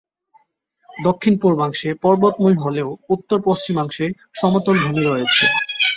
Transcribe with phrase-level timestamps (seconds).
[0.89, 4.05] দক্ষিণ-পূর্বাংশে পর্বতময় হলেও উত্তর-পশ্চিমাংশে
[4.35, 5.45] সমতলভূমি রয়েছে।